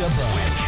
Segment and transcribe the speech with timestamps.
[0.00, 0.61] with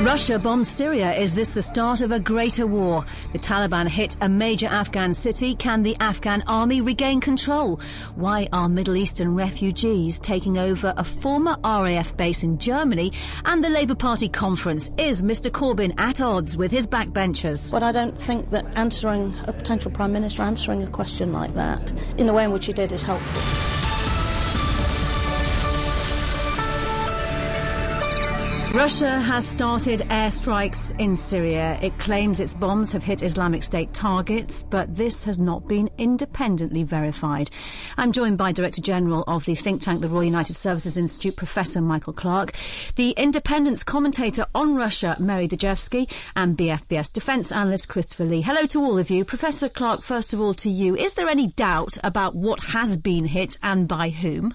[0.00, 1.12] Russia bombs Syria.
[1.12, 3.04] Is this the start of a greater war?
[3.34, 5.54] The Taliban hit a major Afghan city.
[5.54, 7.78] Can the Afghan army regain control?
[8.14, 13.12] Why are Middle Eastern refugees taking over a former RAF base in Germany?
[13.44, 14.90] And the Labour Party conference.
[14.96, 17.70] Is Mr Corbyn at odds with his backbenchers?
[17.70, 21.92] But I don't think that answering a potential Prime Minister, answering a question like that
[22.16, 23.79] in the way in which he did is helpful.
[28.74, 31.76] Russia has started airstrikes in Syria.
[31.82, 36.84] It claims its bombs have hit Islamic State targets, but this has not been independently
[36.84, 37.50] verified.
[37.96, 41.80] I'm joined by Director General of the think tank, the Royal United Services Institute, Professor
[41.80, 42.52] Michael Clarke,
[42.94, 48.40] the independence commentator on Russia, Mary Dejevsky, and BFBS defence analyst Christopher Lee.
[48.40, 49.24] Hello to all of you.
[49.24, 50.94] Professor Clarke, first of all to you.
[50.94, 54.54] Is there any doubt about what has been hit and by whom?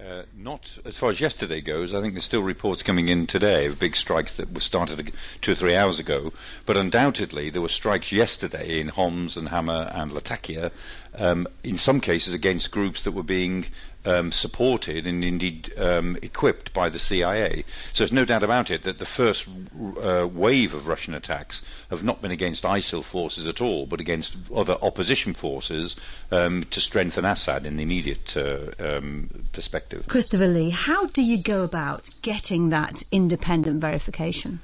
[0.00, 1.92] Uh, not as far as yesterday goes.
[1.92, 5.12] I think there's still reports coming in today of big strikes that were started
[5.42, 6.32] two or three hours ago.
[6.64, 10.72] But undoubtedly, there were strikes yesterday in Homs and Hama and Latakia,
[11.16, 13.66] um, in some cases against groups that were being
[14.04, 17.64] um, supported and indeed um, equipped by the CIA.
[17.92, 19.48] So there's no doubt about it that the first
[20.02, 24.50] uh, wave of Russian attacks have not been against ISIL forces at all, but against
[24.52, 25.96] other opposition forces
[26.30, 30.06] um, to strengthen Assad in the immediate uh, um, perspective.
[30.08, 34.60] Christopher Lee, how do you go about getting that independent verification?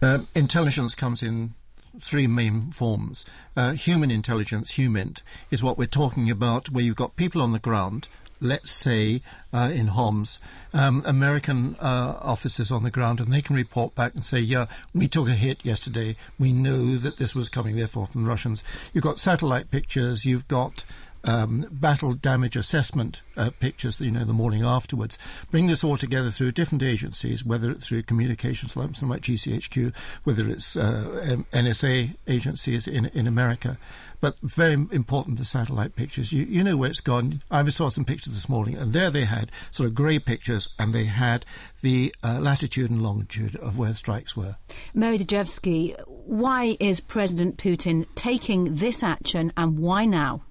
[0.00, 1.54] Uh, intelligence comes in
[1.98, 3.24] three main forms.
[3.56, 7.58] Uh, human intelligence, HUMINT, is what we're talking about, where you've got people on the
[7.58, 8.08] ground
[8.40, 9.22] let's say,
[9.52, 10.38] uh, in Homs,
[10.72, 14.66] um, American uh, officers on the ground, and they can report back and say, yeah,
[14.94, 16.16] we took a hit yesterday.
[16.38, 18.62] We know that this was coming, therefore, from the Russians.
[18.92, 20.24] You've got satellite pictures.
[20.24, 20.84] You've got
[21.24, 25.18] um, battle damage assessment uh, pictures, you know, the morning afterwards.
[25.50, 29.94] Bring this all together through different agencies, whether it's through communications like something like GCHQ,
[30.24, 33.78] whether it's uh, NSA agencies in in America.
[34.20, 36.32] But very important, the satellite pictures.
[36.32, 37.42] You, you know where it's gone.
[37.50, 40.92] I saw some pictures this morning, and there they had sort of grey pictures, and
[40.92, 41.44] they had
[41.82, 44.56] the uh, latitude and longitude of where strikes were.
[44.92, 50.42] Mary Dejevsky, why is President Putin taking this action, and why now?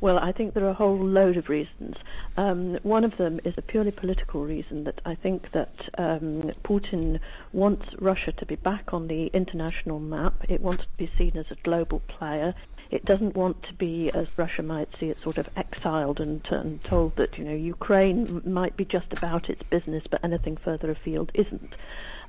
[0.00, 1.96] Well, I think there are a whole load of reasons.
[2.36, 7.18] Um, one of them is a purely political reason that I think that um, Putin
[7.52, 10.44] wants Russia to be back on the international map.
[10.48, 12.54] It wants to be seen as a global player.
[12.90, 16.80] It doesn't want to be, as Russia might see it, sort of exiled and, and
[16.82, 21.32] told that you know Ukraine might be just about its business, but anything further afield
[21.34, 21.74] isn't.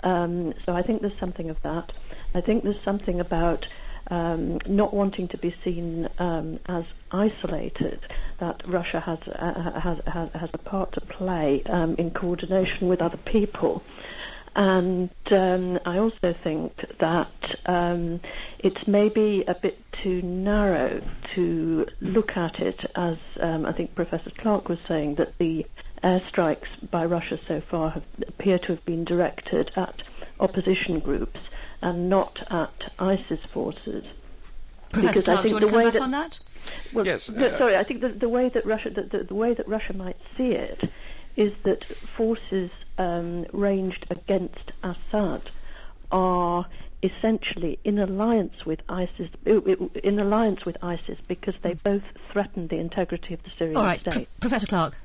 [0.03, 1.91] Um, so I think there's something of that.
[2.33, 3.67] I think there's something about
[4.09, 8.00] um, not wanting to be seen um, as isolated,
[8.40, 10.00] that Russia has, uh, has,
[10.34, 13.84] has, a part to play um, in coordination with other people.
[14.56, 18.22] And um, I also think that um,
[18.59, 21.01] it's maybe a bit too narrow
[21.35, 25.66] to look at it as um, I think Professor Clarke was saying that the
[26.03, 30.01] airstrikes by Russia so far have, appear to have been directed at
[30.39, 31.39] opposition groups
[31.81, 34.05] and not at ISIS forces.
[34.91, 36.39] Professor because Clarke, I think the way that, that?
[36.93, 37.29] Well, yes.
[37.29, 39.67] No, uh, sorry, I think the, the way that Russia the, the, the, way that
[39.67, 40.89] Russia might see it
[41.35, 45.49] is that forces um, ranged against Assad
[46.11, 46.65] are
[47.03, 52.01] essentially in alliance with ISIS, in alliance with ISIS because they both
[52.31, 54.27] threaten the integrity of the Syrian All right, state.
[54.39, 54.97] Professor Clarke.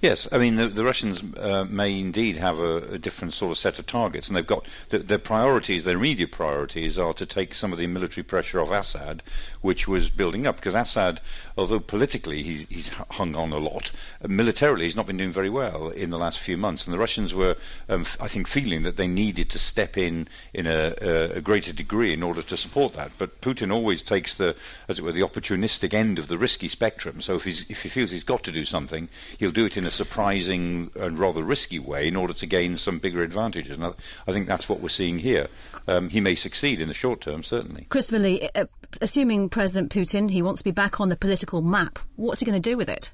[0.00, 3.58] Yes, I mean the, the Russians uh, may indeed have a, a, different sort of
[3.58, 5.84] set of targets, and they've got the, their priorities.
[5.84, 9.22] Their immediate priorities are to take some of the military pressure off Assad,
[9.60, 10.56] which was building up.
[10.56, 11.20] Because Assad,
[11.56, 13.92] although politically he's, he's hung on a lot,
[14.26, 17.32] militarily he's not been doing very well in the last few months, and the Russians
[17.32, 17.56] were,
[17.88, 21.72] um, I think, feeling that they needed to step in in a, a, a, greater
[21.72, 23.12] degree in order to support that.
[23.18, 24.56] But Putin always takes the,
[24.88, 27.20] as it were, the opportunistic end of the risky spectrum.
[27.20, 29.08] So if, if he feels he's got to do something,
[29.38, 32.98] he'll do it in a surprising and rather risky way in order to gain some
[32.98, 33.76] bigger advantages.
[33.76, 33.92] And I,
[34.26, 35.48] I think that's what we're seeing here.
[35.86, 37.86] Um, he may succeed in the short term, certainly.
[37.88, 38.64] Christopher Lee, uh,
[39.00, 42.60] assuming President Putin, he wants to be back on the political map, what's he going
[42.60, 43.10] to do with it?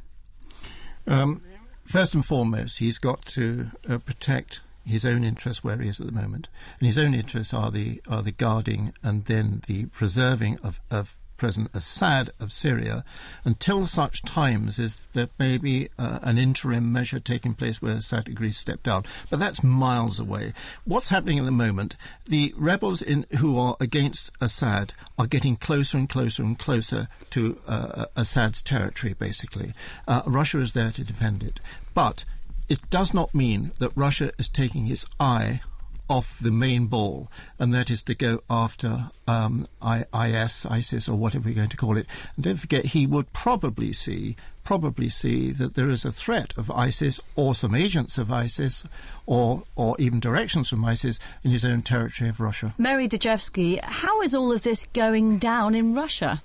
[1.06, 1.40] Um,
[1.84, 6.06] first and foremost, he's got to uh, protect his own interests where he is at
[6.06, 6.48] the moment,
[6.80, 11.17] and his own interests are the are the guarding and then the preserving of, of
[11.38, 13.04] President Assad of Syria
[13.44, 18.28] until such times as there may be uh, an interim measure taking place where Assad
[18.28, 19.04] agrees to step down.
[19.30, 20.52] But that's miles away.
[20.84, 21.96] What's happening at the moment?
[22.26, 27.60] The rebels in, who are against Assad are getting closer and closer and closer to
[27.66, 29.72] uh, Assad's territory, basically.
[30.06, 31.60] Uh, Russia is there to defend it.
[31.94, 32.24] But
[32.68, 35.60] it does not mean that Russia is taking its eye
[36.08, 41.48] off the main ball, and that is to go after um, IS, ISIS, or whatever
[41.48, 42.06] we're going to call it.
[42.36, 44.36] And don't forget, he would probably see
[44.68, 48.84] probably see that there is a threat of ISIS or some agents of ISIS
[49.24, 52.74] or or even directions from ISIS in his own territory of Russia.
[52.76, 56.42] Mary Dejevsky, how is all of this going down in Russia?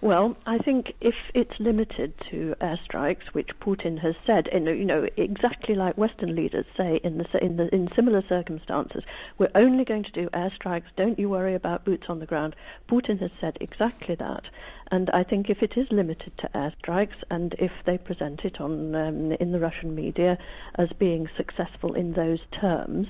[0.00, 5.08] Well, I think if it's limited to airstrikes, which Putin has said, in, you know,
[5.16, 9.02] exactly like Western leaders say in the in the in similar circumstances,
[9.38, 10.84] we're only going to do airstrikes.
[10.96, 12.54] Don't you worry about boots on the ground.
[12.88, 14.44] Putin has said exactly that,
[14.92, 18.94] and I think if it is limited to airstrikes, and if they present it on
[18.94, 20.38] um, in the Russian media
[20.76, 23.08] as being successful in those terms,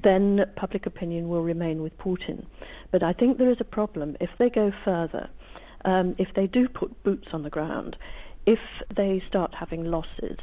[0.00, 2.46] then public opinion will remain with Putin.
[2.92, 5.28] But I think there is a problem if they go further
[5.88, 7.96] um, if they do put boots on the ground,
[8.44, 8.60] if
[8.94, 10.38] they start having losses,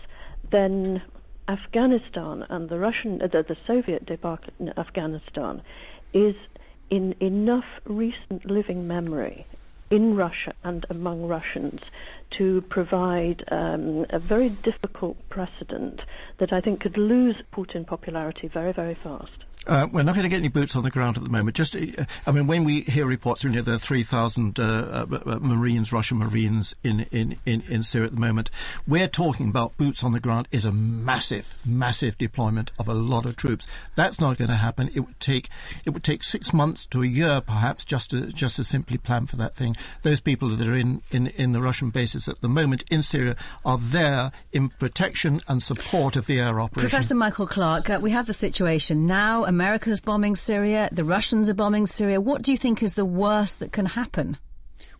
[0.50, 1.04] then
[1.48, 5.62] Afghanistan and the Russian, uh, the, the Soviet debacle in Afghanistan
[6.14, 6.36] is
[6.90, 9.46] in enough recent living memory
[9.92, 11.82] in Russia and among Russians
[12.32, 16.02] to provide um, a very difficult precedent
[16.40, 19.45] that I think could lose Putin popularity very, very fast.
[19.68, 21.56] Uh, we're not going to get any boots on the ground at the moment.
[21.56, 25.20] Just, uh, I mean, when we hear reports, you know, there are 3,000 uh, uh,
[25.26, 28.52] uh, Marines, Russian Marines in, in, in, in Syria at the moment.
[28.88, 33.26] We're talking about boots on the ground is a massive, massive deployment of a lot
[33.26, 33.68] of troops.
[33.96, 34.92] That's not going to happen.
[34.94, 35.50] It would take,
[35.86, 39.26] it would take six months to a year, perhaps, just to, just to simply plan
[39.26, 39.76] for that thing.
[40.04, 43.36] Those people that are in, in, in the Russian bases at the moment in Syria
[43.66, 46.90] are there in protection and support of the air operation.
[46.90, 49.44] Professor Michael Clarke, uh, we have the situation now.
[49.56, 52.20] America's bombing Syria, the Russians are bombing Syria.
[52.20, 54.38] What do you think is the worst that can happen?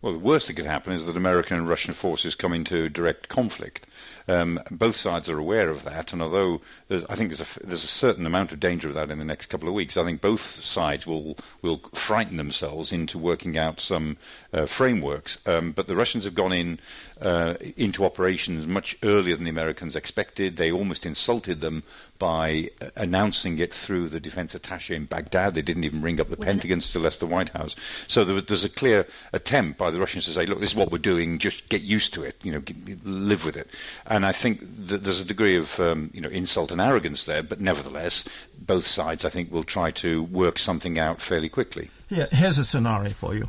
[0.00, 3.28] Well, the worst that could happen is that American and Russian forces come into direct
[3.28, 3.86] conflict.
[4.28, 6.60] Um, both sides are aware of that, and although
[6.90, 9.46] I think there's a, there's a certain amount of danger of that in the next
[9.46, 14.16] couple of weeks, I think both sides will will frighten themselves into working out some
[14.52, 15.38] uh, frameworks.
[15.46, 16.78] Um, but the Russians have gone in
[17.20, 20.56] uh, into operations much earlier than the Americans expected.
[20.56, 21.82] They almost insulted them
[22.18, 25.54] by uh, announcing it through the defense attaché in Baghdad.
[25.54, 27.76] They didn't even ring up the Pentagon, still less the White House.
[28.06, 30.90] So there, there's a clear attempt by the Russians to say, look, this is what
[30.90, 31.38] we're doing.
[31.38, 32.36] Just get used to it.
[32.42, 32.62] You know,
[33.04, 33.68] live with it.
[34.06, 37.42] And I think that there's a degree of um, you know insult and arrogance there,
[37.42, 38.28] but nevertheless,
[38.58, 41.90] both sides I think will try to work something out fairly quickly.
[42.08, 43.48] Yeah, here's a scenario for you.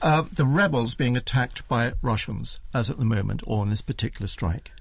[0.00, 4.26] Uh, the rebels being attacked by Russians, as at the moment, or in this particular
[4.26, 4.72] strike.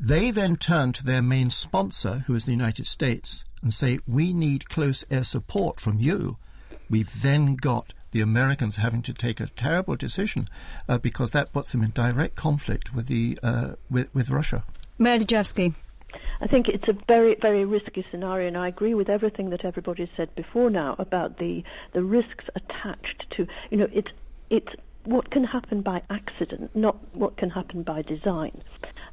[0.00, 4.32] They then turn to their main sponsor, who is the United States, and say, We
[4.32, 6.38] need close air support from you.
[6.88, 10.48] We've then got the Americans having to take a terrible decision
[10.88, 14.64] uh, because that puts them in direct conflict with the uh, with, with Russia.
[14.98, 15.74] Mary Dejevsky.
[16.40, 20.10] I think it's a very, very risky scenario, and I agree with everything that everybody
[20.16, 24.10] said before now about the the risks attached to you know it's
[24.50, 28.62] it's what can happen by accident, not what can happen by design.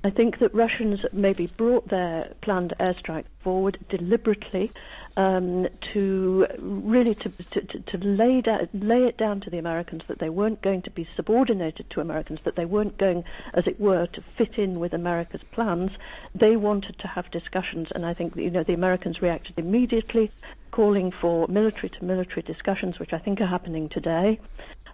[0.02, 4.72] I think that Russians maybe brought their planned airstrike forward deliberately
[5.18, 10.20] um, to really to, to, to lay, down, lay it down to the Americans that
[10.20, 14.08] they weren't going to be subordinated to Americans, that they weren't going, as it were,
[14.08, 15.92] to fit in with America's plans.
[16.34, 20.32] They wanted to have discussions, and I think you know the Americans reacted immediately,
[20.72, 24.40] calling for military to military discussions, which I think are happening today.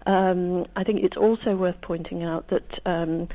[0.07, 3.27] Um, I think it's also worth pointing out that um,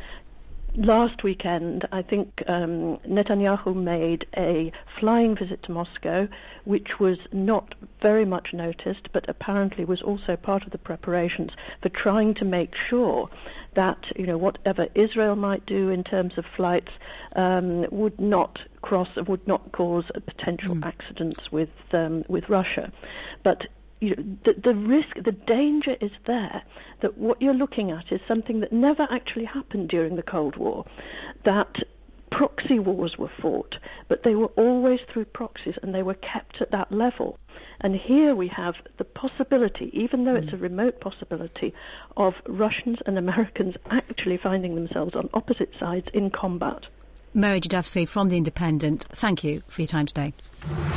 [0.76, 6.28] last weekend, I think um, Netanyahu made a flying visit to Moscow,
[6.64, 11.88] which was not very much noticed, but apparently was also part of the preparations for
[11.88, 13.28] trying to make sure
[13.74, 16.92] that you know whatever Israel might do in terms of flights
[17.36, 20.84] um, would not cross, would not cause potential mm.
[20.84, 22.92] accidents with um, with Russia.
[23.42, 23.66] But
[24.00, 26.62] you know, the, the risk, the danger is there
[27.00, 30.86] that what you're looking at is something that never actually happened during the Cold War,
[31.44, 31.76] that
[32.30, 33.76] proxy wars were fought,
[34.08, 37.38] but they were always through proxies and they were kept at that level.
[37.80, 41.74] And here we have the possibility, even though it's a remote possibility,
[42.16, 46.86] of Russians and Americans actually finding themselves on opposite sides in combat.
[47.32, 50.34] Mary Dejevsky from The Independent, thank you for your time today.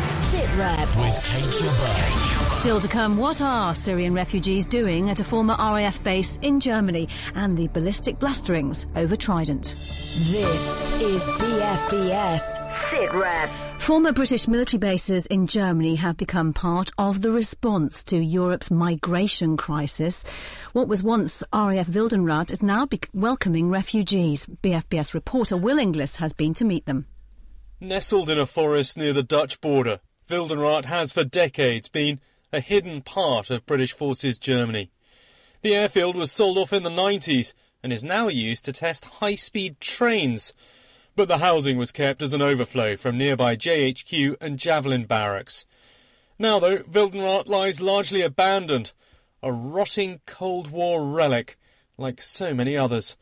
[0.10, 2.42] Sit Rep with Kate Jabbar.
[2.53, 7.10] Still to come, what are Syrian refugees doing at a former RAF base in Germany
[7.36, 9.65] and the ballistic blasterings over Trident?
[9.65, 13.50] This is BFBS SITREP.
[13.81, 19.57] Former British military bases in Germany have become part of the response to Europe's migration
[19.57, 20.24] crisis.
[20.72, 24.45] What was once RAF Wildenrath is now be- welcoming refugees.
[24.45, 27.07] BFBS reporter Will Inglis has been to meet them.
[27.81, 32.22] Nestled in a forest near the Dutch border, Wildenrath has for decades been
[32.53, 34.91] a hidden part of British Forces Germany.
[35.63, 39.36] The airfield was sold off in the 90s and is now used to test high
[39.36, 40.53] speed trains.
[41.15, 45.65] But the housing was kept as an overflow from nearby JHQ and Javelin barracks.
[46.38, 48.93] Now, though, Wildenrath lies largely abandoned,
[49.41, 51.57] a rotting Cold War relic,
[51.98, 53.17] like so many others.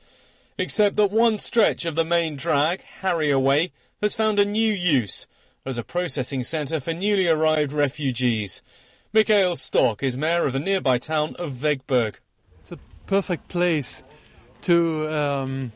[0.58, 3.72] Except that one stretch of the main drag, Harrier Way,
[4.02, 5.26] has found a new use
[5.66, 8.62] as a processing centre for newly arrived refugees.
[9.14, 12.16] Michael Stock is mayor of the nearby town of Wegberg.
[12.62, 14.04] It's a perfect place
[14.62, 15.74] to um,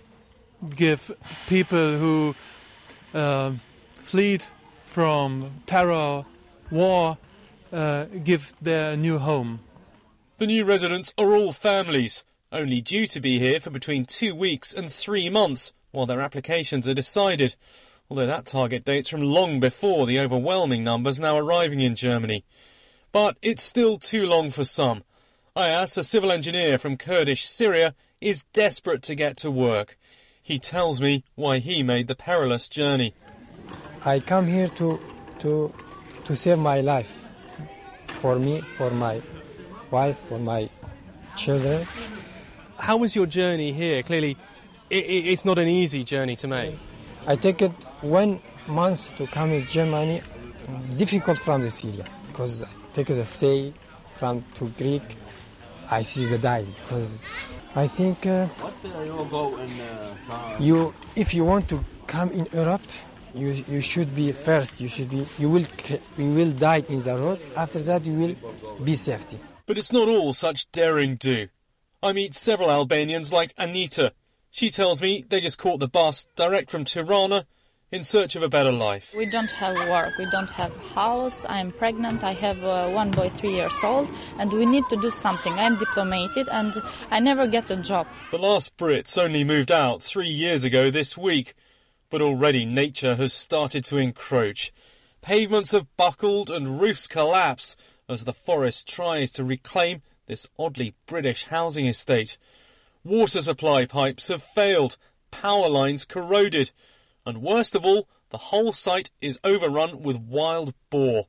[0.73, 1.11] give
[1.45, 2.33] people who
[3.13, 3.51] uh,
[3.97, 4.45] fled
[4.85, 6.23] from terror,
[6.71, 7.17] war,
[7.73, 9.59] uh, give their new home.
[10.37, 12.23] The new residents are all families,
[12.53, 16.87] only due to be here for between two weeks and three months while their applications
[16.87, 17.57] are decided,
[18.09, 22.45] although that target dates from long before the overwhelming numbers now arriving in Germany.
[23.15, 25.05] But it's still too long for some.
[25.55, 29.97] Ayas, a civil engineer from Kurdish Syria, is desperate to get to work.
[30.43, 33.13] He tells me why he made the perilous journey.
[34.03, 34.99] I come here to
[35.39, 35.73] to
[36.25, 37.09] to save my life.
[38.19, 39.21] For me, for my
[39.91, 40.69] wife, for my
[41.37, 41.87] children.
[42.77, 44.03] How was your journey here?
[44.03, 44.35] Clearly,
[44.89, 46.75] it, it, it's not an easy journey to make.
[47.25, 50.21] I take it one month to come in Germany.
[50.97, 53.73] Difficult from the Syria because I take the sea
[54.15, 55.03] from to Greek.
[55.91, 57.25] I see the die because
[57.75, 58.47] I think uh,
[60.59, 62.87] you if you want to come in Europe,
[63.33, 64.79] you you should be first.
[64.79, 65.67] You should be you will
[66.17, 67.39] you will die in the road.
[67.57, 68.35] After that, you will
[68.83, 69.37] be safety.
[69.67, 71.49] But it's not all such daring do.
[72.01, 74.13] I meet several Albanians like Anita.
[74.51, 77.45] She tells me they just caught the bus direct from Tirana
[77.91, 79.13] in search of a better life.
[79.15, 81.45] We don't have work, we don't have house.
[81.47, 82.23] I'm pregnant.
[82.23, 85.53] I have uh, one boy, three years old, and we need to do something.
[85.53, 86.73] I'm diplomated, and
[87.11, 88.07] I never get a job.
[88.31, 91.53] The last Brits only moved out three years ago this week,
[92.09, 94.73] but already nature has started to encroach.
[95.21, 97.75] Pavements have buckled and roofs collapse
[98.07, 102.37] as the forest tries to reclaim this oddly British housing estate.
[103.03, 104.97] Water supply pipes have failed,
[105.31, 106.71] power lines corroded,
[107.25, 111.27] and worst of all, the whole site is overrun with wild boar.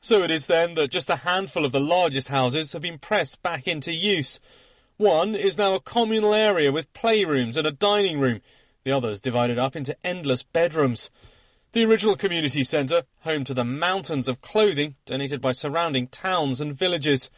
[0.00, 3.42] So it is then that just a handful of the largest houses have been pressed
[3.42, 4.40] back into use.
[4.96, 8.40] One is now a communal area with playrooms and a dining room,
[8.84, 11.10] the others divided up into endless bedrooms.
[11.72, 16.74] The original community centre, home to the mountains of clothing donated by surrounding towns and
[16.74, 17.30] villages.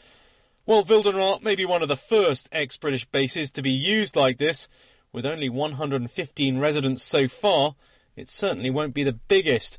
[0.64, 4.38] While Wildenrath may be one of the first ex British bases to be used like
[4.38, 4.68] this,
[5.12, 7.74] with only 115 residents so far,
[8.16, 9.78] it certainly won't be the biggest.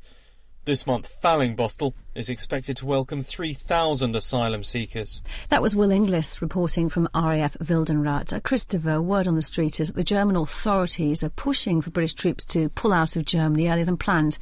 [0.64, 5.20] This month, Fallingbostel is expected to welcome 3,000 asylum seekers.
[5.50, 8.32] That was Will Inglis reporting from RAF Wildenrath.
[8.32, 12.14] Uh, Christopher, word on the street is that the German authorities are pushing for British
[12.14, 14.38] troops to pull out of Germany earlier than planned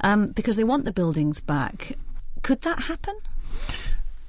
[0.00, 1.92] um, because they want the buildings back.
[2.42, 3.14] Could that happen?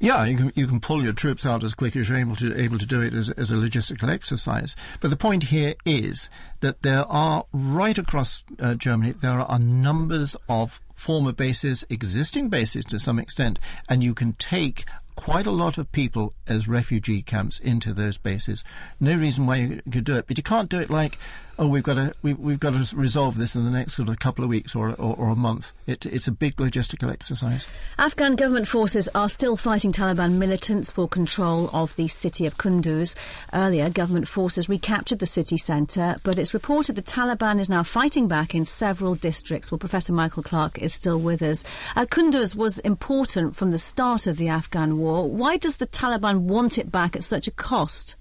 [0.02, 2.60] Yeah, you can you can pull your troops out as quick as you're able to
[2.60, 4.76] able to do it as, as a logistical exercise.
[5.00, 6.28] But the point here is
[6.62, 12.84] that there are right across uh, Germany there are numbers of former bases, existing bases
[12.86, 17.60] to some extent, and you can take quite a lot of people as refugee camps
[17.60, 18.64] into those bases.
[19.00, 21.20] No reason why you could do it, but you can't do it like,
[21.62, 24.20] oh, we've got to we, have got to resolve this in the next sort of
[24.20, 25.72] couple of weeks or or, or a month.
[25.86, 27.68] It, it's a big logistical exercise.
[27.98, 33.16] Afghan government forces are still fighting Taliban militants for control of the city of Kunduz.
[33.54, 38.28] Earlier, government forces recaptured the city centre, but it's reported the Taliban is now fighting
[38.28, 39.72] back in several districts.
[39.72, 41.64] Well, Professor Michael Clarke is still with us.
[41.96, 45.30] Uh, Kunduz was important from the start of the Afghan war.
[45.30, 48.16] Why does the Taliban want it back at such a cost?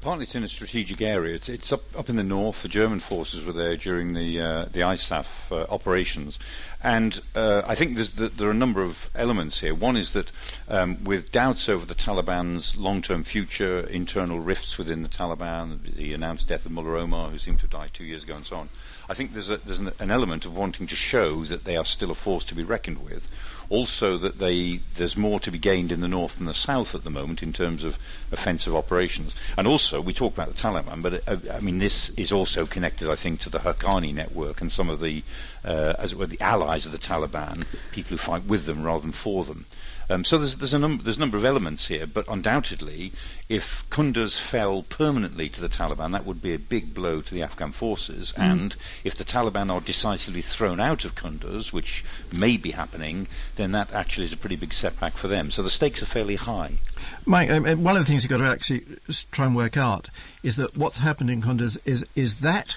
[0.00, 1.36] Partly it's in a strategic area.
[1.36, 2.62] It's, it's up, up in the north.
[2.62, 6.40] The German forces were there during the uh, the ISAF uh, operations,
[6.82, 9.72] and uh, I think the, there are a number of elements here.
[9.72, 10.32] One is that
[10.68, 16.48] um, with doubts over the Taliban's long-term future, internal rifts within the Taliban, the announced
[16.48, 18.68] death of Mullah Omar, who seemed to died two years ago, and so on.
[19.08, 21.84] I think there's, a, there's an, an element of wanting to show that they are
[21.84, 23.28] still a force to be reckoned with
[23.72, 27.04] Also, that they there's more to be gained in the north and the south at
[27.04, 27.98] the moment in terms of
[28.30, 29.34] offensive operations.
[29.56, 33.08] And also, we talk about the Taliban, but uh, I mean this is also connected,
[33.08, 35.22] I think, to the Haqqani network and some of the,
[35.64, 39.00] uh, as it were, the allies of the Taliban, people who fight with them rather
[39.00, 39.64] than for them.
[40.10, 43.12] Um, so there's, there's, a num- there's a number of elements here, but undoubtedly,
[43.48, 47.42] if Kunduz fell permanently to the Taliban, that would be a big blow to the
[47.42, 48.32] Afghan forces.
[48.36, 48.42] Mm.
[48.42, 53.72] And if the Taliban are decisively thrown out of Kunduz, which may be happening, then
[53.72, 55.50] that actually is a pretty big setback for them.
[55.50, 56.72] So the stakes are fairly high.
[57.24, 58.84] Mike, um, one of the things you've got to actually
[59.30, 60.08] try and work out
[60.42, 62.76] is that what's happened in Kunduz is, is that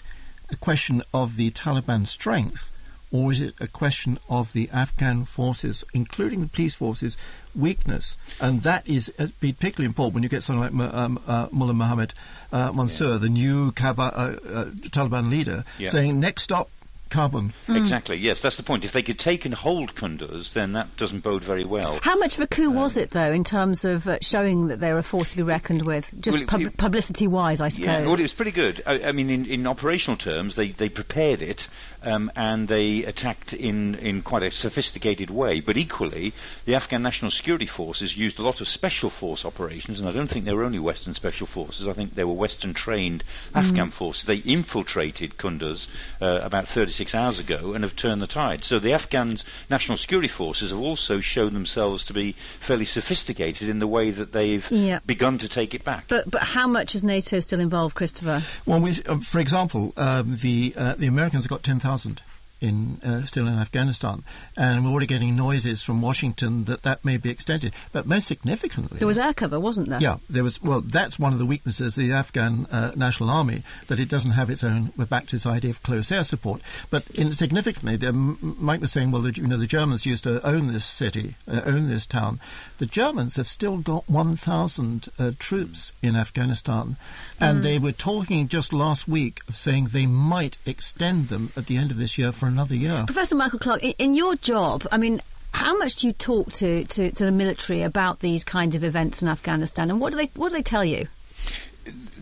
[0.49, 2.71] a question of the Taliban strength
[3.15, 7.17] or is it a question of the Afghan forces, including the police forces,
[7.55, 8.17] weakness?
[8.41, 12.13] And that is uh, particularly important when you get someone like um, uh, Mullah Mohammed
[12.51, 13.17] uh, Mansour, yeah.
[13.17, 15.87] the new Kaba, uh, uh, Taliban leader, yeah.
[15.87, 16.69] saying, next stop,
[17.09, 17.51] Kabul.
[17.67, 17.77] Mm.
[17.77, 18.83] Exactly, yes, that's the point.
[18.83, 21.99] If they could take and hold Kunduz, then that doesn't bode very well.
[22.01, 24.79] How much of a coup um, was it, though, in terms of uh, showing that
[24.79, 26.11] they're a force to be reckoned with?
[26.19, 27.87] Just well, pub- publicity wise, I suppose.
[27.87, 28.83] Yeah, well, it was pretty good.
[28.85, 31.67] I, I mean, in, in, operational terms, they, they prepared it
[32.03, 35.59] um, and they attacked in, in quite a sophisticated way.
[35.59, 36.33] But equally,
[36.65, 40.27] the Afghan National Security Forces used a lot of special force operations, and I don't
[40.27, 41.87] think they were only Western special forces.
[41.87, 43.59] I think they were Western trained mm.
[43.59, 44.25] Afghan forces.
[44.25, 45.87] They infiltrated Kunduz
[46.21, 48.63] uh, about 36 hours ago and have turned the tide.
[48.63, 49.37] So the Afghan
[49.69, 54.31] National Security Forces have also shown themselves to be fairly sophisticated in the way that
[54.31, 54.99] they've yeah.
[55.05, 56.05] begun to take it back.
[56.07, 58.41] But but how much is NATO still involved, Christopher?
[58.65, 62.21] Well, uh, for example, um, the uh, the Americans have got 10,000 thousand
[62.65, 64.23] in uh, still in Afghanistan,
[64.57, 67.73] and we're already getting noises from Washington that that may be extended.
[67.91, 70.01] But most significantly, there was air cover, wasn't there?
[70.01, 70.61] Yeah, there was.
[70.61, 74.31] Well, that's one of the weaknesses of the Afghan uh, National Army that it doesn't
[74.31, 74.91] have its own.
[74.97, 76.61] We're back to this idea of close air support.
[76.89, 80.45] But in, significantly, the, Mike was saying, well, the, you know, the Germans used to
[80.45, 82.39] own this city, uh, own this town.
[82.77, 86.97] The Germans have still got 1,000 uh, troops in Afghanistan,
[87.39, 87.63] and mm.
[87.63, 91.91] they were talking just last week of saying they might extend them at the end
[91.91, 93.03] of this year for another year.
[93.05, 95.21] Professor Michael Clarke, in, in your job, I mean,
[95.53, 99.21] how much do you talk to, to, to the military about these kind of events
[99.21, 101.07] in Afghanistan, and what do they what do they tell you?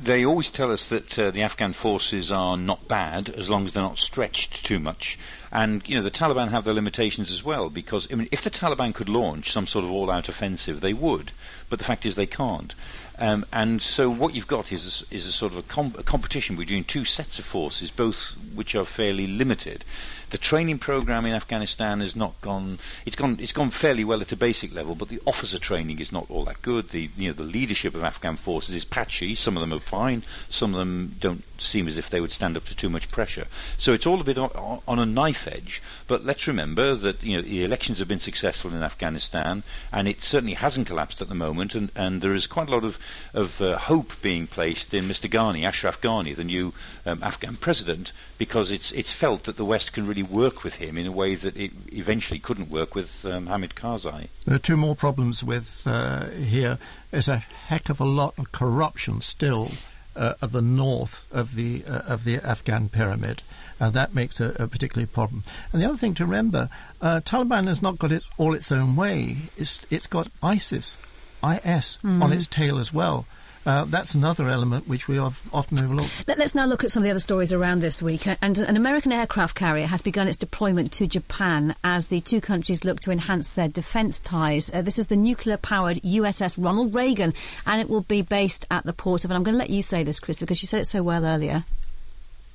[0.03, 3.71] they always tell us that uh, the Afghan forces are not bad as long as
[3.71, 5.17] they're not stretched too much.
[5.51, 8.49] And you know the Taliban have their limitations as well because I mean if the
[8.49, 11.31] Taliban could launch some sort of all-out offensive, they would.
[11.69, 12.75] But the fact is they can't.
[13.19, 16.03] Um, and so what you've got is a, is a sort of a, com- a,
[16.03, 19.85] competition between two sets of forces, both which are fairly limited.
[20.33, 22.79] The training program in Afghanistan has not gone.
[23.05, 23.37] It's gone.
[23.39, 26.43] It's gone fairly well at a basic level, but the officer training is not all
[26.45, 26.89] that good.
[26.89, 29.35] The you know the leadership of Afghan forces is patchy.
[29.35, 30.23] Some of them are fine.
[30.49, 33.45] Some of them don't seem as if they would stand up to too much pressure.
[33.77, 35.83] So it's all a bit on, on a knife edge.
[36.07, 40.19] But let's remember that you know the elections have been successful in Afghanistan, and it
[40.23, 41.75] certainly hasn't collapsed at the moment.
[41.75, 42.97] And, and there is quite a lot of
[43.35, 45.29] of uh, hope being placed in Mr.
[45.29, 46.73] Ghani, Ashraf Ghani, the new
[47.05, 50.97] um, Afghan president, because it's it's felt that the West can really work with him
[50.97, 54.27] in a way that it eventually couldn't work with um, Hamid Karzai.
[54.45, 56.77] There are two more problems with uh, here.
[57.11, 59.71] There's a heck of a lot of corruption still
[60.15, 63.43] uh, at the north of the uh, of the Afghan pyramid,
[63.79, 65.43] and that makes a, a particular problem.
[65.71, 66.69] And the other thing to remember,
[67.01, 69.37] uh, Taliban has not got it all its own way.
[69.57, 70.97] It's it's got ISIS,
[71.43, 72.21] IS mm.
[72.21, 73.25] on its tail as well.
[73.65, 76.07] Uh, that's another element which we have often overlook.
[76.27, 78.27] Let, us now look at some of the other stories around this week.
[78.41, 82.83] And an American aircraft carrier has begun its deployment to Japan as the two countries
[82.83, 84.73] look to enhance their defence ties.
[84.73, 87.33] Uh, this is the nuclear powered USS Ronald Reagan,
[87.65, 89.31] and it will be based at the port of.
[89.31, 91.25] And I'm going to let you say this, Chris, because you said it so well
[91.25, 91.63] earlier.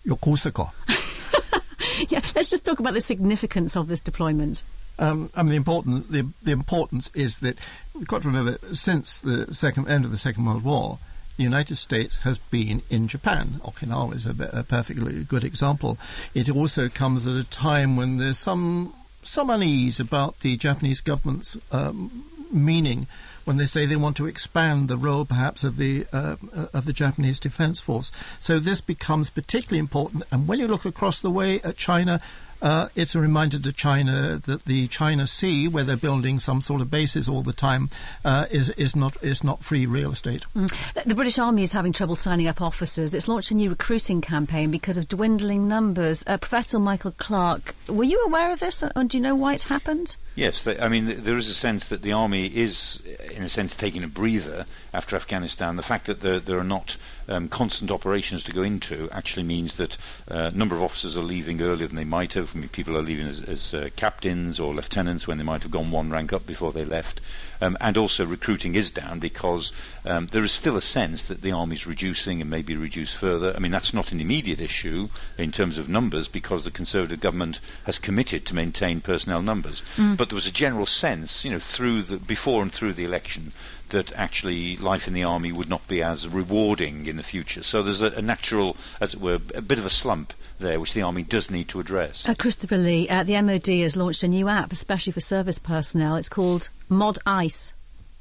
[0.07, 0.71] Yokosuka.
[2.11, 4.63] yeah, let's just talk about the significance of this deployment.
[4.99, 7.57] Um, I mean, the important the, the importance is that
[7.99, 10.99] we've got to remember since the second end of the Second World War,
[11.37, 13.61] the United States has been in Japan.
[13.65, 15.99] Okinawa is a, a perfectly good example.
[16.35, 21.57] It also comes at a time when there's some some unease about the Japanese government's
[21.71, 23.07] um, meaning
[23.45, 26.37] when they say they want to expand the role, perhaps, of the uh,
[26.73, 28.13] of the Japanese Defense Force.
[28.39, 30.23] So this becomes particularly important.
[30.31, 32.21] And when you look across the way at China,
[32.61, 36.81] uh, it's a reminder to China that the China Sea, where they're building some sort
[36.81, 37.89] of bases all the time,
[38.25, 40.45] uh, is is not is not free real estate.
[40.57, 41.05] Mm.
[41.05, 43.15] The British Army is having trouble signing up officers.
[43.15, 46.25] It's launched a new recruiting campaign because of dwindling numbers.
[46.27, 49.65] Uh, Professor Michael Clarke, were you aware of this, and do you know why it's
[49.65, 50.17] happened?
[50.35, 53.03] Yes, they, I mean there is a sense that the army is,
[53.35, 55.77] in a sense, taking a breather after Afghanistan.
[55.77, 56.97] The fact that there, there are not
[57.29, 59.97] um, constant operations to go into actually means that
[60.31, 63.27] uh, a number of officers are leaving earlier than they might have people are leaving
[63.27, 66.73] as, as uh, captains or lieutenants when they might have gone one rank up before
[66.73, 67.21] they left.
[67.61, 69.73] Um, and also recruiting is down because
[70.05, 73.53] um, there is still a sense that the army is reducing and maybe reduced further.
[73.55, 77.59] I mean, that's not an immediate issue in terms of numbers because the Conservative government
[77.85, 79.83] has committed to maintain personnel numbers.
[79.97, 80.17] Mm.
[80.17, 83.53] But there was a general sense, you know, through the before and through the election
[83.91, 87.63] that actually life in the army would not be as rewarding in the future.
[87.63, 90.95] So there's a, a natural, as it were, a bit of a slump there, which
[90.95, 92.29] the Army does need to address.
[92.29, 96.17] Uh, Christopher Lee, uh, the MOD has launched a new app, especially for service personnel.
[96.17, 97.73] It's called Mod Ice.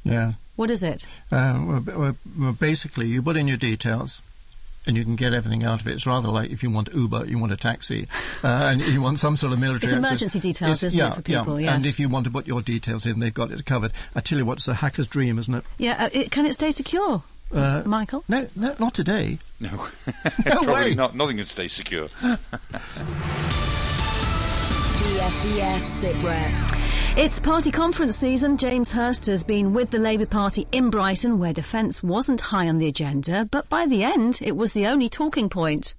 [0.03, 0.33] Yeah.
[0.55, 1.05] What is it?
[1.31, 4.21] Uh, well, well, basically, you put in your details
[4.87, 5.93] and you can get everything out of it.
[5.93, 8.07] It's rather like if you want Uber, you want a taxi,
[8.43, 9.91] uh, and you want some sort of military.
[9.91, 11.59] It's emergency details, it's, isn't yeah, it, for people?
[11.59, 11.67] Yeah.
[11.67, 11.75] Yes.
[11.75, 13.91] And if you want to put your details in, they've got it covered.
[14.15, 15.63] I tell you what, it's a hacker's dream, isn't it?
[15.77, 16.05] Yeah.
[16.05, 17.21] Uh, it, can it stay secure?
[17.53, 18.23] Uh, Michael?
[18.27, 19.39] No, no, not today.
[19.59, 19.69] No,
[20.45, 20.95] no probably way.
[20.95, 21.15] not.
[21.15, 22.07] Nothing can stay secure.
[24.97, 26.76] BFBS Sit Rep.
[27.17, 28.57] It's party conference season.
[28.57, 32.77] James Hurst has been with the Labour Party in Brighton, where defence wasn't high on
[32.77, 35.95] the agenda, but by the end, it was the only talking point.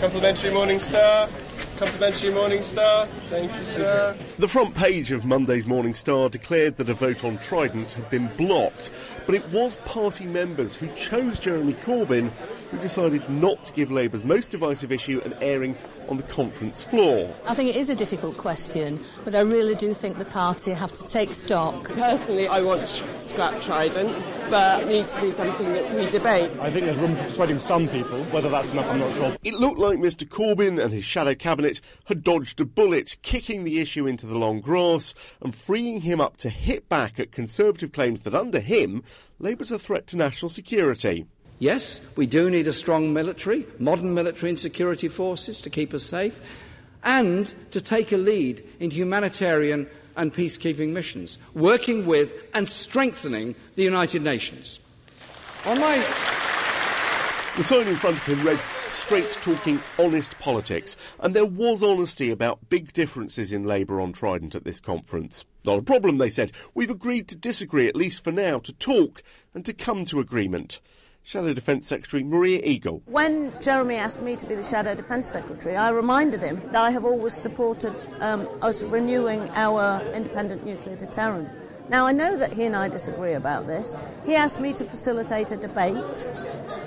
[0.00, 1.28] Complimentary Morning Star.
[1.76, 3.04] Complimentary Morning Star.
[3.28, 4.16] Thank you, sir.
[4.38, 8.28] The front page of Monday's Morning Star declared that a vote on Trident had been
[8.38, 8.88] blocked,
[9.26, 12.30] but it was party members who chose Jeremy Corbyn
[12.72, 15.76] who decided not to give Labour's most divisive issue an airing
[16.08, 17.32] on the conference floor.
[17.46, 20.92] I think it is a difficult question, but I really do think the party have
[20.94, 21.84] to take stock.
[21.90, 24.10] Personally, I want to scrap Trident,
[24.48, 26.50] but it needs to be something that we debate.
[26.60, 28.24] I think there's room for persuading some people.
[28.24, 29.36] Whether that's enough, I'm not sure.
[29.44, 33.80] It looked like Mr Corbyn and his shadow cabinet had dodged a bullet, kicking the
[33.80, 38.22] issue into the long grass and freeing him up to hit back at Conservative claims
[38.22, 39.04] that under him,
[39.38, 41.26] Labour's a threat to national security.
[41.62, 46.02] Yes, we do need a strong military, modern military and security forces to keep us
[46.02, 46.40] safe,
[47.04, 53.84] and to take a lead in humanitarian and peacekeeping missions, working with and strengthening the
[53.84, 54.80] United Nations.
[55.64, 55.98] On my.
[57.56, 62.32] The sign in front of him read straight talking, honest politics, and there was honesty
[62.32, 65.44] about big differences in Labour on Trident at this conference.
[65.64, 66.50] Not a problem, they said.
[66.74, 69.22] We've agreed to disagree, at least for now, to talk
[69.54, 70.80] and to come to agreement.
[71.24, 73.02] Shadow Defence Secretary Maria Eagle.
[73.06, 76.90] When Jeremy asked me to be the Shadow Defence Secretary, I reminded him that I
[76.90, 81.48] have always supported um, us renewing our independent nuclear deterrent.
[81.88, 83.96] Now, I know that he and I disagree about this.
[84.24, 86.32] He asked me to facilitate a debate,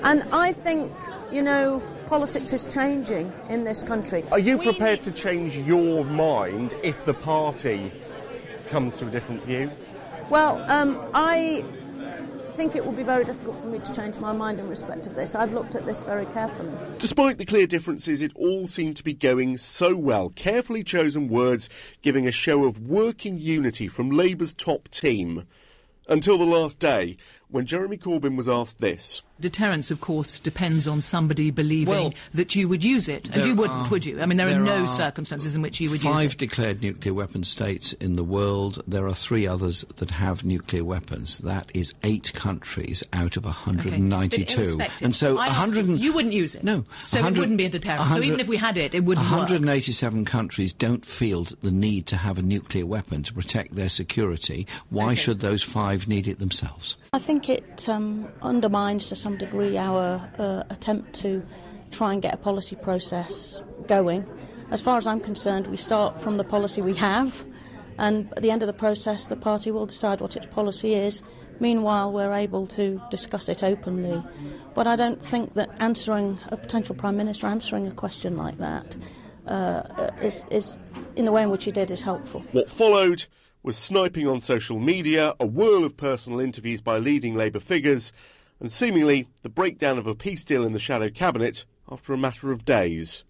[0.04, 0.92] and I think,
[1.32, 4.24] you know, politics is changing in this country.
[4.32, 7.92] Are you we prepared to change your mind if the party
[8.68, 9.72] comes to a different view?
[10.30, 11.64] Well, um, I
[12.56, 15.14] think it will be very difficult for me to change my mind in respect of
[15.14, 15.36] this.
[15.36, 16.72] I've looked at this very carefully.
[17.00, 20.30] Despite the clear differences, it all seemed to be going so well.
[20.30, 21.70] Carefully chosen words
[22.02, 25.46] giving a show of working unity from Labour's top team.
[26.08, 27.18] Until the last day,
[27.50, 29.22] when Jeremy Corbyn was asked this.
[29.40, 33.28] Deterrence, of course, depends on somebody believing well, that you would use it.
[33.36, 34.22] And you wouldn't, are, would you?
[34.22, 36.10] I mean, there, there are no are circumstances in which you would use it.
[36.10, 38.82] Five declared nuclear weapon states in the world.
[38.88, 41.40] There are three others that have nuclear weapons.
[41.40, 44.76] That is eight countries out of 192.
[44.76, 44.88] Okay.
[45.02, 46.64] And so, I 100 you, you wouldn't use it.
[46.64, 48.10] No, so it wouldn't be a deterrent.
[48.14, 50.28] So even if we had it, it wouldn't 187 work.
[50.28, 54.66] countries don't feel the need to have a nuclear weapon to protect their security.
[54.90, 55.16] Why Okay.
[55.16, 56.96] should those five need it themselves?
[57.14, 61.44] I think it um, undermines to some degree our uh, attempt to
[61.90, 64.24] try and get a policy process going.
[64.70, 67.44] As far as I'm concerned, we start from the policy we have,
[67.98, 71.24] and at the end of the process, the party will decide what its policy is.
[71.60, 74.22] Meanwhile, we're able to discuss it openly.
[74.76, 78.96] But I don't think that answering a potential Prime Minister answering a question like that
[79.48, 80.78] uh, is, is,
[81.16, 82.42] in the way in which he did, is helpful.
[82.52, 83.26] What followed
[83.64, 88.14] was sniping on social media, a whirl of personal interviews by leading Labour figures,
[88.60, 92.52] and seemingly the breakdown of a peace deal in the shadow cabinet after a matter
[92.52, 93.24] of days.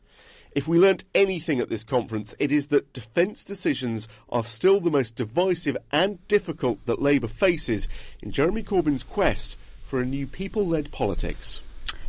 [0.54, 4.90] If we learnt anything at this conference, it is that defence decisions are still the
[4.90, 7.90] most divisive and difficult that Labour faces
[8.22, 11.60] in Jeremy Corbyn's quest for a new people led politics.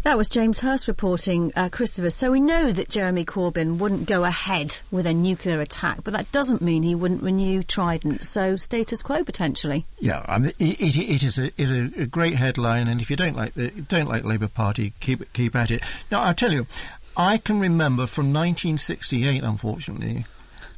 [0.06, 2.10] That was James Hurst reporting, uh, Christopher.
[2.10, 6.30] So we know that Jeremy Corbyn wouldn't go ahead with a nuclear attack, but that
[6.30, 8.24] doesn't mean he wouldn't renew Trident.
[8.24, 9.84] So status quo potentially.
[9.98, 13.36] Yeah, I mean, it, it, is a, is a, great headline, and if you don't
[13.36, 15.82] like the don't like Labour Party, keep keep at it.
[16.08, 16.68] Now, I'll tell you,
[17.16, 20.24] I can remember from 1968, unfortunately,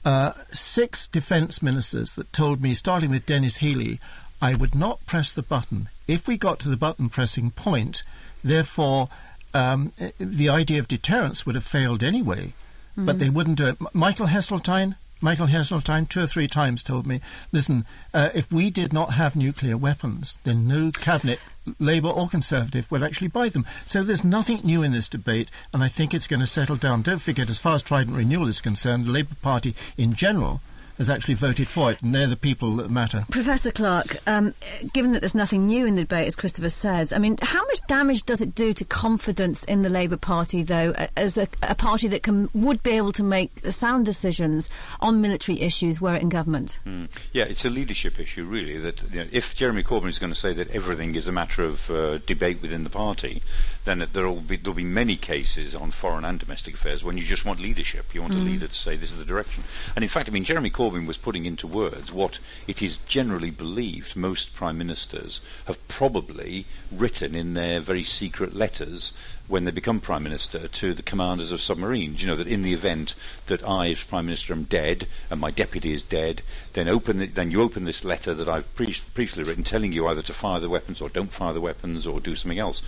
[0.07, 4.01] uh, six defence ministers that told me, starting with Denis Healey,
[4.41, 8.03] I would not press the button if we got to the button pressing point.
[8.43, 9.09] Therefore,
[9.55, 12.53] um, the idea of deterrence would have failed anyway.
[12.97, 13.77] but they wouldn't do it.
[13.95, 17.21] Michael Heseltine, Michael Heseltine, two or three times told me,
[17.53, 21.39] listen, uh, if we did not have nuclear weapons, then no cabinet,
[21.79, 23.65] Labour or Conservative, would actually buy them.
[23.87, 27.03] So there's nothing new in this debate, and I think it's going to settle down.
[27.03, 30.61] Don't forget, as far as Trident Renewal is concerned, the Labour Party in general
[30.99, 33.25] has actually voted for it, and they're the people that matter.
[33.31, 34.55] Professor Clarke, um,
[34.93, 37.81] given that there's nothing new in the debate, as Christopher says, I mean, how much
[37.87, 42.09] damage does it do to confidence in the Labour Party, though, as a, a party
[42.09, 44.69] that can would be able to make sound decisions
[45.01, 46.81] on military issues were it in government?
[46.85, 47.09] Mm.
[47.33, 48.79] Yeah, it's a leadership issue, really.
[48.79, 51.63] That you know, if Jeremy Corbyn is going to say that everything is a matter
[51.63, 53.43] of uh, debate within the party,
[53.89, 57.25] then there will be there'll be many cases on foreign and domestic affairs when you
[57.25, 58.15] just want leadership.
[58.15, 58.45] You want a Mm.
[58.45, 59.65] leader to say this is the direction.
[59.97, 63.51] And in fact, I mean, Jeremy Corbyn was putting into words what it is generally
[63.51, 69.13] believed most prime ministers have probably written in their very secret letters
[69.47, 72.21] when they become prime minister to the commanders of submarines.
[72.21, 73.15] You know that in the event
[73.47, 76.43] that I, as prime minister, am dead and my deputy is dead,
[76.75, 80.07] then open the, then you open this letter that I've pre- previously written, telling you
[80.07, 82.83] either to fire the weapons or don't fire the weapons or do something else.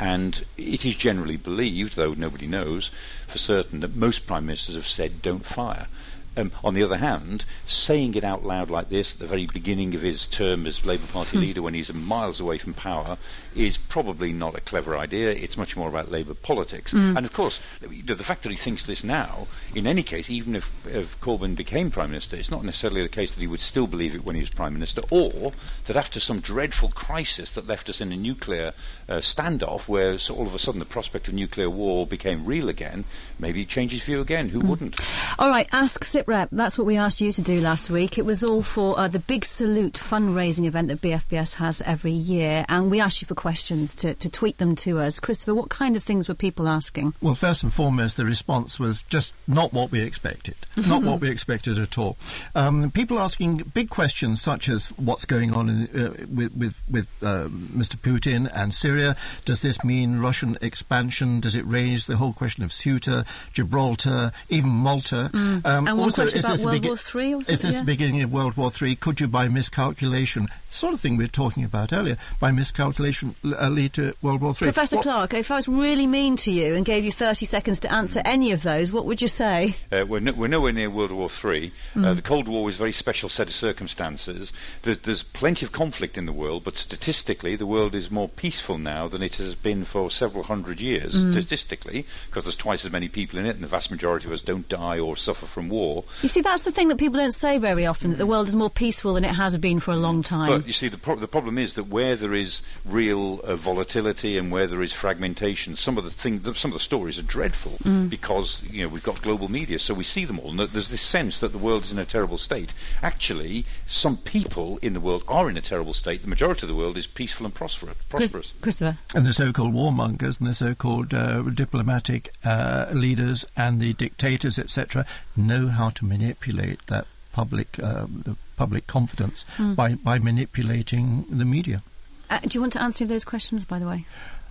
[0.00, 2.90] And it is generally believed, though nobody knows
[3.28, 5.86] for certain, that most prime ministers have said don't fire.
[6.36, 9.94] Um, on the other hand, saying it out loud like this at the very beginning
[9.94, 11.42] of his term as Labour Party Hmm.
[11.42, 13.16] leader when he's miles away from power
[13.54, 15.30] is probably not a clever idea.
[15.30, 16.92] It's much more about Labour politics.
[16.92, 17.16] Mm.
[17.16, 20.72] And of course, the fact that he thinks this now, in any case, even if,
[20.88, 24.14] if Corbyn became Prime Minister, it's not necessarily the case that he would still believe
[24.16, 25.52] it when he was Prime Minister, or
[25.86, 28.72] that after some dreadful crisis that left us in a nuclear
[29.08, 32.68] uh, standoff where so all of a sudden the prospect of nuclear war became real
[32.68, 33.04] again,
[33.38, 34.48] maybe he changed his view again.
[34.48, 34.98] Who wouldn't?
[35.38, 36.48] All right, Ask SITREP.
[36.52, 38.18] That's what we asked you to do last week.
[38.18, 42.64] It was all for uh, the Big Salute fundraising event that BFBS has every year,
[42.68, 45.20] and we asked you for questions to, to tweet them to us.
[45.20, 47.14] Christopher, what kind of things were people asking?
[47.20, 50.54] Well, first and foremost, the response was just not what we expected.
[50.88, 52.16] not what we expected at all.
[52.54, 57.08] Um, people asking big questions such as what's going on in, uh, with, with, with
[57.22, 57.96] uh, Mr.
[57.96, 59.16] Putin and Syria.
[59.44, 61.40] Does this mean Russian expansion?
[61.40, 65.30] Does it raise the whole question of Ceuta, Gibraltar, even Malta?
[65.32, 65.62] Mm.
[65.64, 67.74] And one also, question is about this the World begin- War Three or Is this
[67.74, 67.80] yeah?
[67.80, 68.94] the beginning of World War Three?
[68.96, 73.68] Could you, by miscalculation, sort of thing we were talking about earlier, by miscalculation uh,
[73.68, 74.66] lead to World War Three?
[74.66, 77.80] Professor What- Clarke, if I was really mean to you and gave you 30 seconds
[77.80, 79.76] to answer any of those, what would you say?
[79.92, 81.72] Uh, we're, no, we're nowhere near World War Three.
[81.94, 82.16] Uh, Mm.
[82.16, 84.52] the Cold War was a very special set of circumstances.
[84.82, 88.78] There's, there's plenty of conflict in the world, but statistically, the world is more peaceful
[88.78, 91.14] now than it has been for several hundred years.
[91.14, 91.32] Mm.
[91.32, 94.42] Statistically, because there's twice as many people in it, and the vast majority of us
[94.42, 96.03] don't die or suffer from war.
[96.22, 98.56] You see, that's the thing that people don't say very often, that the world is
[98.56, 100.48] more peaceful than it has been for a long time.
[100.48, 104.38] But you see, the, pro- the problem is that where there is real uh, volatility
[104.38, 107.22] and where there is fragmentation, some of the thing, the, some of the stories are
[107.22, 108.08] dreadful Mm.
[108.08, 110.50] because you know we've got global media, so we see them all.
[110.50, 112.72] And there's this sense that the world is in a terrible state.
[113.02, 116.22] Actually, some people in the world are in a terrible state.
[116.22, 117.96] The majority of the world is peaceful and prosperous.
[118.08, 118.52] prosperous.
[118.60, 118.98] Christopher.
[119.14, 125.04] and the so-called warmongers and the so-called uh, diplomatic uh, leaders and the dictators, etc.,
[125.36, 129.74] know how to manipulate that public uh, the public confidence Mm.
[129.76, 131.82] by by manipulating the media.
[132.30, 134.06] Uh, do you want to answer those questions, by the way?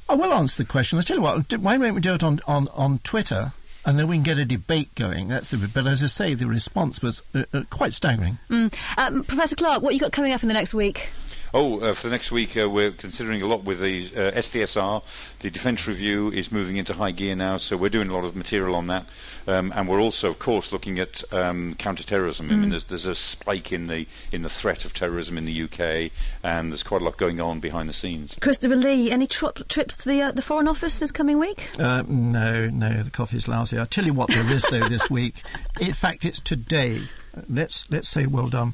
[0.10, 0.99] I will answer the question.
[0.99, 3.53] I tell you what, why don't we do it on, on, on Twitter,
[3.86, 5.29] and then we can get a debate going.
[5.29, 5.69] That's the.
[5.73, 8.38] But as I say, the response was uh, uh, quite staggering.
[8.49, 8.73] Mm.
[8.97, 11.10] Um, Professor Clarke, what you got coming up in the next week?
[11.55, 15.03] Oh, uh, for the next week, uh, we're considering a lot with the uh, SDSR.
[15.39, 18.35] The Defence Review is moving into high gear now, so we're doing a lot of
[18.35, 19.05] material on that.
[19.45, 22.49] Um, and we're also, of course, looking at um, counter-terrorism.
[22.49, 22.71] I mean, Mm.
[22.71, 26.11] there's, there's a spike in the in the threat of terrorism in the UK,
[26.43, 28.35] and there's quite a lot going on behind the scenes.
[28.41, 31.69] Christopher Lee, any tri- trips to the uh, the Foreign Office this coming week?
[31.77, 33.77] Uh, no, no, the coffee's lousy.
[33.77, 35.43] I'll tell you what there is though this week.
[35.79, 37.01] In fact, it's today.
[37.47, 38.73] Let's let's say well done,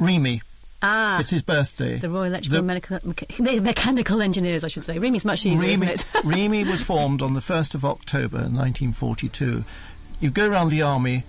[0.00, 0.40] REME.
[0.88, 1.98] Ah, It's his birthday.
[1.98, 4.98] The Royal Electrical The- Medical, Mecha- Mechanical Engineers, I should say.
[4.98, 6.00] REME's much easier, isn't it?
[6.24, 9.64] REME was formed on the 1st of October 1942.
[10.20, 11.24] You go around the army,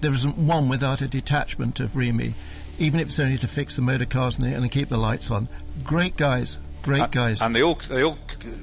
[0.00, 2.34] there isn't one without a detachment of REME,
[2.78, 5.30] even if it's only to fix the motor cars and, the, and keep the lights
[5.30, 5.48] on.
[5.84, 7.40] Great guys, great Uh, guys.
[7.42, 8.18] And they all they all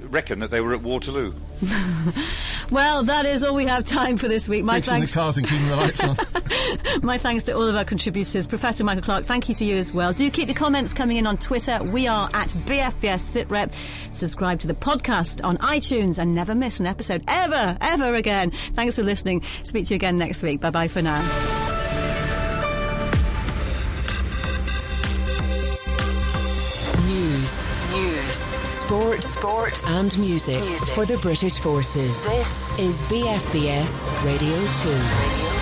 [0.09, 1.33] reckon that they were at Waterloo.
[2.71, 4.63] well, that is all we have time for this week.
[4.63, 5.11] My Fixing thanks.
[5.13, 6.17] the cars and keeping the lights on.
[7.01, 8.45] My thanks to all of our contributors.
[8.47, 10.13] Professor Michael Clarke, thank you to you as well.
[10.13, 11.83] Do keep your comments coming in on Twitter.
[11.83, 13.73] We are at BFBS SitRep.
[14.13, 18.51] Subscribe to the podcast on iTunes and never miss an episode ever, ever again.
[18.75, 19.41] Thanks for listening.
[19.63, 20.61] Speak to you again next week.
[20.61, 21.76] Bye bye for now.
[28.87, 32.23] Sport, sport and music, music, for the British forces.
[32.23, 35.47] This is BFBS Radio 2.
[35.49, 35.56] Radio